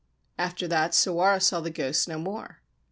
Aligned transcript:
After 0.39 0.67
that 0.67 0.93
Sawara 0.95 1.39
saw 1.39 1.61
the 1.61 1.69
ghost 1.69 2.07
no 2.07 2.17
more. 2.17 2.63